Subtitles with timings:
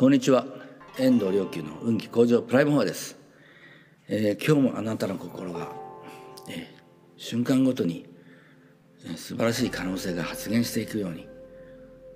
[0.00, 0.46] こんにちは。
[0.96, 3.18] 遠藤良久の運気向上プライムフォアです、
[4.08, 5.72] えー、今日もあなたの心が、
[6.48, 6.66] えー、
[7.18, 8.06] 瞬間ごとに、
[9.04, 11.28] えー、素晴らしい可能性が発現していくように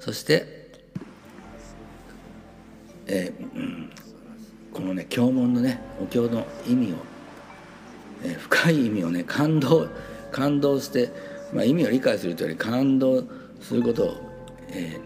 [0.00, 0.72] そして、
[3.06, 3.92] えーうん、
[4.74, 6.96] このね経文のねお経の意味を、
[8.24, 9.86] えー、深い意味をね感動
[10.32, 11.12] 感動して、
[11.52, 13.22] まあ、意味を理解するというより感動
[13.60, 14.14] することを、
[14.66, 14.98] え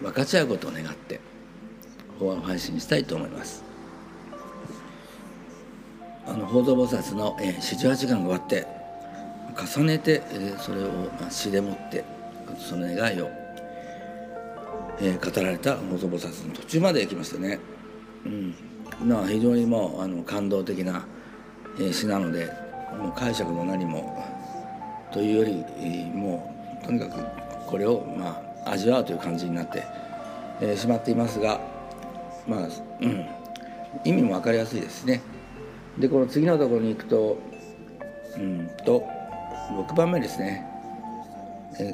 [0.00, 1.27] ー、分かち合うことを願って
[2.18, 3.64] 法案配信したいと思います。
[6.26, 8.66] あの法蔵菩薩の四十八願が終わって
[9.76, 12.04] 重ねて、えー、それを、まあ、詩でもって
[12.58, 13.30] その願いを、
[15.00, 17.58] えー、語られた法蔵菩薩の途中まで行きましたね、
[18.26, 18.54] うん。
[19.08, 21.06] まあ、非常にもうあの感動的な、
[21.78, 22.52] えー、詩なので
[22.98, 24.22] もう解釈も何も
[25.10, 29.82] というより、えー、もうとにかくこれを、まあ、味わうという感じになって、
[30.60, 31.77] えー、しまっていますが
[32.48, 32.68] まあ、
[33.00, 33.26] うん、
[34.04, 35.20] 意味も分かりやすいですね。
[35.98, 37.38] でこの次のところに行くと
[38.36, 39.04] うんと
[39.70, 40.66] 6番目ですね。
[41.78, 41.92] え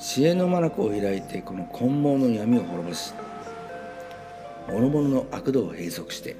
[0.00, 3.12] 知恵の眼を開いてこの根毛の闇を滅ぼし
[4.68, 6.36] 諸々の悪道を閉塞して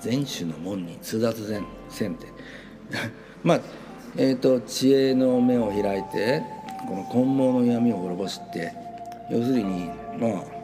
[0.00, 2.26] 全種の門に通達せんせんて
[3.42, 3.60] まあ
[4.16, 6.42] えーと、知恵の目を開いて
[6.88, 8.72] この根毛の闇を滅ぼしって
[9.30, 10.57] 要するにまあ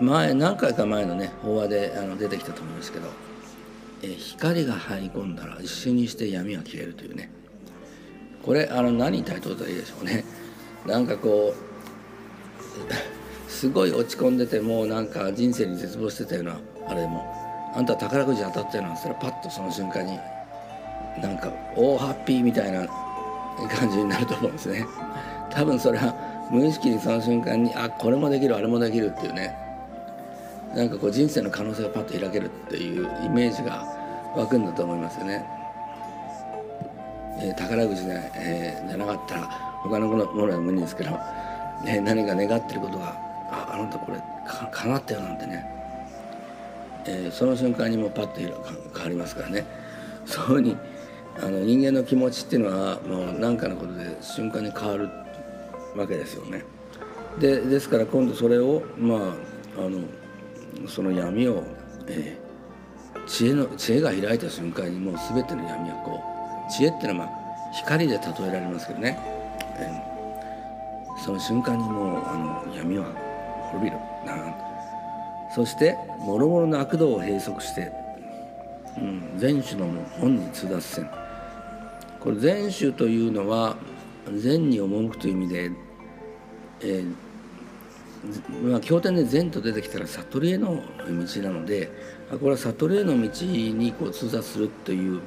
[0.00, 3.08] 前何回か前のね法話であの出てきたと思いますけど、
[4.02, 7.30] え光が入り込んだら一瞬にして闇は消えるというね。
[8.44, 10.24] これあの何に対等たらいいでしょうね。
[10.86, 17.24] なんかこう すごい落ち込んでてもうなんか人生に絶望してたようなあれでも
[17.74, 20.18] あんた宝くじ当たったよなんつったらパッとその瞬間に
[21.22, 22.86] なんか大ハッピーみたいな
[23.68, 24.86] 感じになると思うんですね。
[25.50, 26.14] 多分それは
[26.50, 29.63] 無意識にその瞬間にあこれもできるあれもできるっていうね
[30.74, 33.84] なんかこう人生の可能性がパッと開けるっていうイメージが
[34.36, 35.44] 湧くんだと思いますよね。
[37.40, 39.42] えー、宝くじで、えー、じゃなかったら
[39.82, 41.10] 他のものは無理ですけど、
[41.84, 43.08] ね、何か願ってることが
[43.50, 45.64] ああなたこれか叶ったよなんてね、
[47.06, 49.66] えー、その瞬間にもうパッと変わりますからね
[50.26, 50.76] そうに
[51.36, 55.08] あの人間の気持ちっていうのはもう何かのことで瞬間に変わる
[55.96, 56.64] わけですよね。
[57.38, 59.18] でですから今度それをまあ
[59.78, 59.98] あの
[60.88, 61.62] その闇を、
[62.06, 66.22] えー、知恵の知恵が開いた瞬間にもう全ての闇はこ
[66.68, 69.18] う知恵っていうのはまあ光で例えられますけどね、
[69.76, 73.06] えー、その瞬間にもうあの闇は
[73.72, 73.96] 滅びる。
[74.24, 74.54] な
[75.54, 77.92] そして諸々の悪道を閉塞して、
[78.98, 79.86] うん、全種の
[80.20, 81.10] 本に通達せん。
[82.20, 83.76] これ全種というのは
[84.36, 85.70] 善に赴くという意味で、
[86.80, 87.14] えー、
[88.62, 91.90] まあ、経典で善と出てきたら悟りへの道なので
[92.30, 95.20] これは悟りへの道にこう通達するという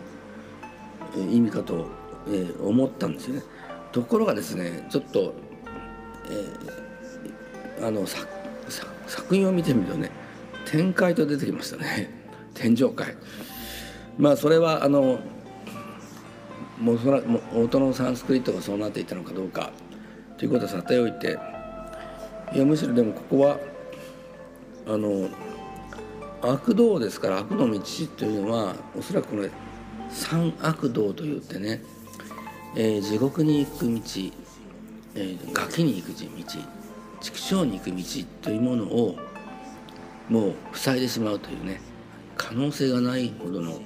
[1.32, 1.88] 意味かと、
[2.28, 3.44] えー、思ったんですよね。
[3.92, 5.34] ところがですねちょっと、
[6.30, 8.28] えー、あの作
[9.08, 10.12] 作品を見てみるとね
[10.66, 12.10] 天界と出てきましたね
[12.54, 13.16] 天上界。
[14.18, 15.20] まあそれはあの
[16.80, 17.22] もうそら
[17.54, 19.72] 元のサンスクリットがそうなっていたのかどうか
[20.38, 21.38] ということはさておいて
[22.54, 23.60] いやむしろでもここは
[24.88, 25.30] あの
[26.42, 27.80] 悪道ですから悪の道
[28.16, 29.50] というのはおそらくこれ
[30.10, 31.82] 三悪道といってね、
[32.76, 33.92] えー、地獄に行く道、
[35.16, 36.26] えー、崖に行く道
[37.20, 38.04] 畜生に行く道
[38.42, 39.18] というものを
[40.30, 41.82] もう塞いでしまうというね
[42.38, 43.82] 可能性がないほどの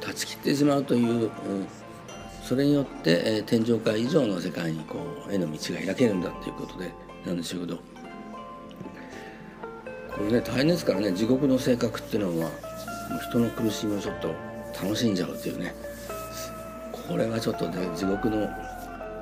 [0.00, 1.30] 断ち切ってしまうという、うん
[2.46, 6.92] それによって、えー、天上界以上の世界にこうへの道が開けるんだっていうことで
[7.24, 7.78] なんでしょうけど。
[10.14, 12.50] これね大変ですからね地獄の性格っていうのはもう
[13.28, 14.28] 人の苦しみをちょっと
[14.80, 15.74] 楽しんじゃうっていうね。
[17.08, 18.48] これがちょっとね地獄の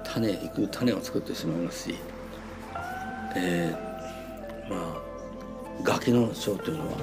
[0.04, 1.94] 種いく種を作ってしまいますし、
[3.36, 5.02] えー、まあ
[5.82, 6.98] 崖の章というのは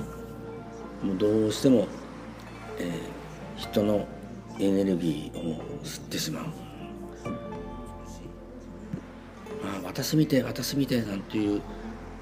[1.03, 1.87] もうどうしても、
[2.77, 4.05] えー、人の
[4.59, 6.43] エネルギーを吸ってしまう、
[9.63, 11.61] まあ、私見て私見てなんていう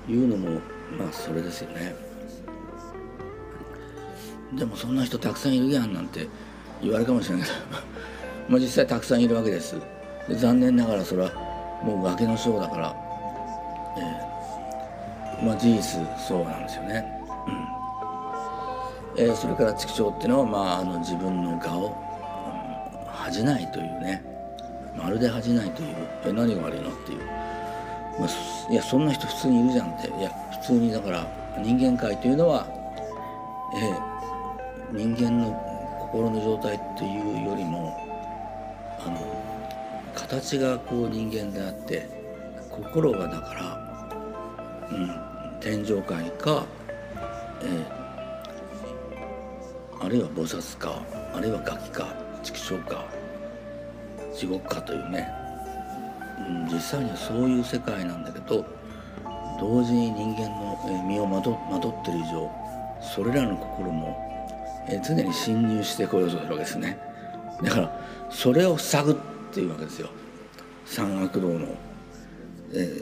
[0.08, 0.62] いうのも
[0.98, 1.96] まあそれですよね。
[4.56, 6.28] でもそんな人たくさんいるやんなんて
[6.82, 7.58] 言われるかもしれないけど。
[8.48, 9.76] まあ実際たくさんいるわけです。
[10.30, 11.32] で残念ながらそれは
[11.84, 12.96] もう崖の章だから、
[13.98, 15.84] えー、まあ事実
[16.18, 17.22] そうなんですよね、
[19.18, 19.24] うん。
[19.24, 22.07] えー、それから畜生っていうのは、まあ、あの自分の顔
[23.28, 24.24] 恥じないというね。
[24.96, 25.96] まるで恥じないという。
[26.26, 27.20] え何が悪いのっていう。
[28.20, 30.08] まあ、いやそんな人普通にいるじゃんって。
[30.08, 30.32] いや
[30.62, 31.28] 普通にだから
[31.62, 32.66] 人間界というのは、
[33.76, 35.52] えー、人間の
[36.00, 37.98] 心の状態っていうよりも
[39.06, 39.20] あの
[40.16, 42.08] 形がこう人間であって
[42.72, 46.66] 心がだから、うん、天上界か、
[47.62, 51.02] えー、あるいは菩薩か
[51.34, 53.17] あるいはガキか畜生か
[54.38, 55.28] 地獄かというね、
[56.48, 58.66] うん、実際にはそういう世界なんだけど
[59.60, 62.52] 同時に人間の身をまとってる以上
[63.02, 64.16] それらの心も
[65.06, 66.98] 常に侵入してこようとするわけですね。
[67.62, 69.16] だからそれを塞ぐっ
[69.52, 70.10] ていうわけですよ。
[70.86, 71.68] 三悪道の、
[72.74, 73.02] え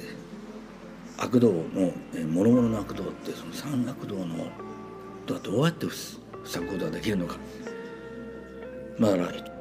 [1.18, 4.48] ー、悪道の、えー、諸々の悪道ってその三悪道の
[5.28, 5.86] とはどうやって
[6.46, 7.38] 塞ぐことができるのか。
[8.98, 9.55] まあ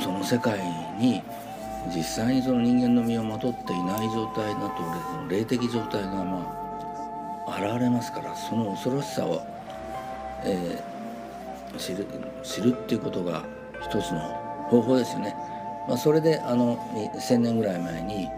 [0.00, 0.58] その世界
[0.98, 1.22] に
[1.94, 9.42] 実際にその人間の身をまとっていない状態だと霊的状態がまあ現れますからその恐ろしさを、
[10.44, 12.06] えー、知る
[12.42, 13.44] 知るっていうことが
[13.82, 14.20] 一つの
[14.68, 15.34] 方法ですよね。
[15.88, 16.76] まあ、それであの
[17.14, 18.28] 1,000年ぐらい前に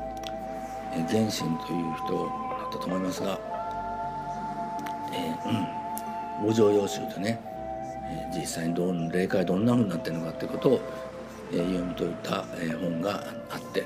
[1.09, 2.27] 原神という人
[2.59, 3.41] だったと思いますが、
[5.12, 7.41] えー、うん、五条要集でね、
[8.33, 10.81] 実際にどう霊界どんなふうになってるのかっていうことを
[11.52, 13.82] えー、読み解いた、えー、本があって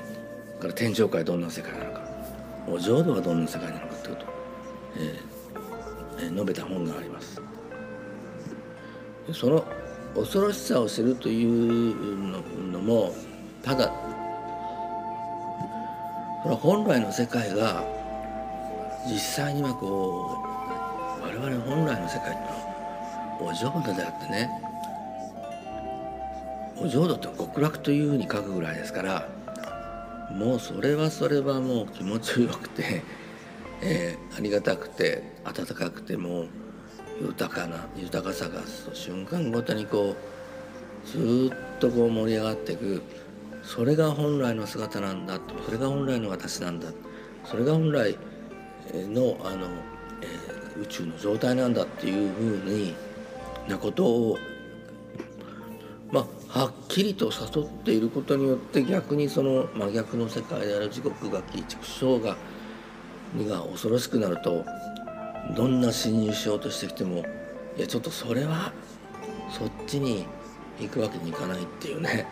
[0.59, 2.01] から天上界どんな世界なのか
[2.67, 4.33] お浄土はどんな世界なのかということを、
[6.19, 7.41] えー、述べた本があります。
[9.33, 9.65] その
[10.15, 13.13] 恐ろしさを知るというのも
[13.63, 13.91] ただ
[16.43, 17.83] その本来の世界が
[19.07, 20.37] 実際にはこ
[21.19, 24.49] う我々本来の世界っていうのはお浄土であってね
[26.77, 29.29] お浄土って極楽というふうに書くぐらいですから
[30.31, 33.03] もうそれはそれはもう気持ちよくて、
[33.81, 36.45] えー、ありがたくて温かくても
[37.21, 38.61] 豊かな豊かさが
[38.93, 40.15] 瞬間ごとにこ
[41.05, 43.03] うずっとこう盛り上がっていく。
[43.65, 46.89] それが本来の姿なんだそれが本来の私なんだ。
[47.45, 48.15] それが本来
[48.93, 49.67] のあの、
[50.21, 52.95] えー、宇宙の状態なんだっていうふうに
[53.67, 54.37] なことを
[56.49, 62.37] はっきりと悟っていることによって逆にその真逆の世界である地獄が鬼畜生が
[63.49, 64.63] が恐ろしくなると
[65.55, 67.25] どんな侵入しようとしてきても
[67.77, 68.71] いやちょっとそれは
[69.51, 70.25] そっちに
[70.79, 72.25] 行くわけにいかないっていうね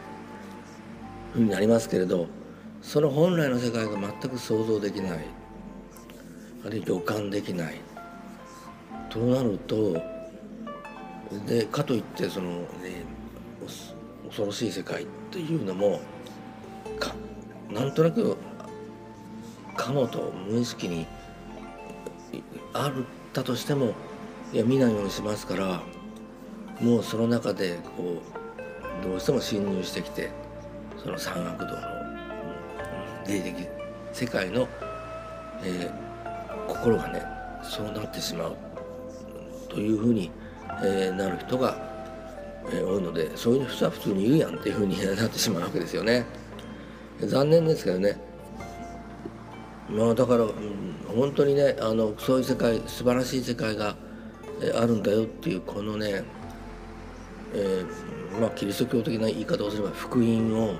[1.34, 2.28] ふうになりますけれど
[2.82, 5.20] その本来の世界が全く想像できない
[6.66, 7.82] あるいは予感できない
[9.10, 10.02] となると
[11.46, 12.66] でかといってその、ね、
[14.34, 16.02] 恐ろしい世界っていうのも
[17.00, 17.14] か
[17.72, 18.36] なんとなく
[19.78, 21.06] かもと無意識に
[22.74, 22.94] あっ
[23.32, 23.94] たとしても
[24.52, 25.84] いや見ないようにしますから
[26.82, 28.24] もうその中でこ
[29.04, 30.32] うどうしても侵入してきて
[30.98, 31.72] その三悪道の
[33.28, 33.68] 霊的
[34.14, 34.68] 世界の、
[35.64, 37.22] えー、心がね
[37.62, 38.58] そうなってしまう
[39.70, 40.32] というふうに、
[40.84, 41.93] えー、なる人が
[42.72, 46.26] え、多いのでそういう人は普通に言うやんっていうふうに なってしまうわけですよね。
[47.20, 48.20] 残念ですけどね
[49.90, 50.54] まあだから、うん、
[51.16, 53.96] 本当にねあのそういう世界素晴らしい世界が、
[54.62, 56.24] え、あるんだよっていうこのね、
[57.54, 60.76] えー、まあキリスト教的な言い方をすれば福音を、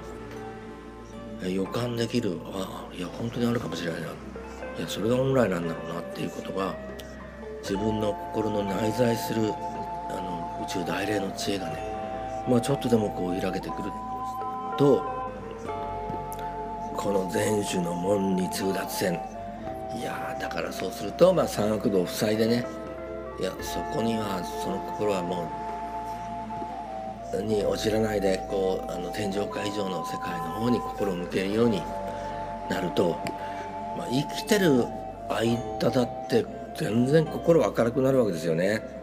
[1.44, 6.76] え、予感できるああいや本当にあるかもしれないないやそれが本来なんだろうなっていうことが
[7.62, 9.54] 自分の心の内在する
[10.64, 11.78] 宇宙大霊の知恵がね、
[12.48, 13.92] まあ、ちょっとでもこう開けてくる
[14.78, 15.04] と
[16.96, 22.66] この全種の門に通達せんいやだからそうすると、まあ、三悪道を塞いでね
[23.40, 25.52] いやそこにはその心はも
[27.38, 31.82] うに落ちらないでこうあの天上界以上の世界の方に心を向けるように
[32.70, 33.18] なると、
[33.98, 34.86] まあ、生きてる
[35.30, 39.03] 間だって全然心明るくなるわけですよね。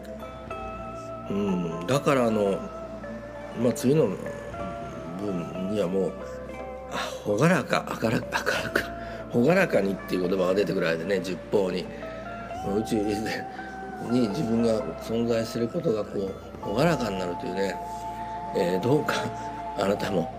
[1.31, 2.59] うん、だからあの、
[3.61, 4.09] まあ、次の
[5.19, 6.13] 文にはもう
[7.25, 8.27] 「朗らか明るく
[9.33, 11.85] 朗らかに」っていう言葉が出てくる間ね十方に。
[12.69, 17.75] 宇宙に自分が存在することがこう朗らかになるというね、
[18.55, 19.15] えー、どうか
[19.77, 20.31] あなたも、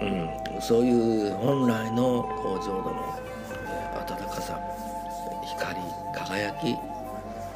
[0.00, 3.18] うん、そういう本来のこう浄土の、
[3.70, 4.60] えー、温かさ
[5.44, 5.80] 光
[6.12, 6.76] 輝き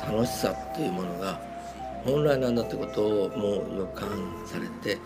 [0.06, 1.38] 楽しさっていうものが
[2.04, 4.09] 本来なんだってことをもう予感
[4.47, 4.99] されて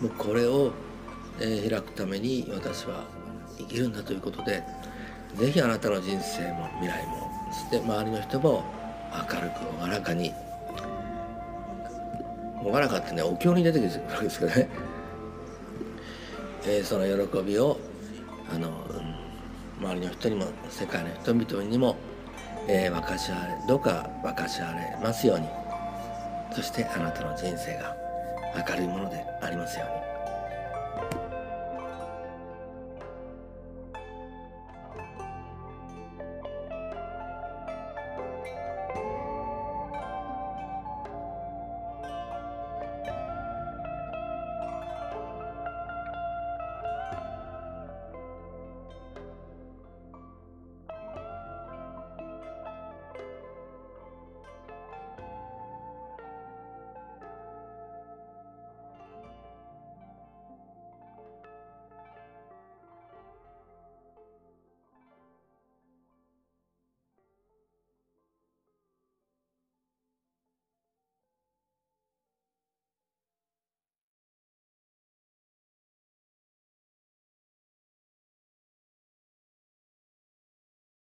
[0.00, 0.72] もうこれを、
[1.40, 3.04] え、開くために私は
[3.58, 4.62] 生きるんだということで
[5.36, 8.64] 是非あなたの人生も未来もそして周りの人も
[9.12, 10.32] 明るく朗らかに
[12.64, 14.68] 朗らかってねお経に出てくるわけですけどね、
[16.64, 17.78] えー、その喜びを
[18.52, 18.70] あの
[19.80, 21.96] 周りの人にも世界の人々にも、
[22.68, 25.61] えー、分かち合われどうか分かち合われますように。
[26.54, 27.96] そしてあなたの人生が
[28.68, 30.01] 明るいものでありますように。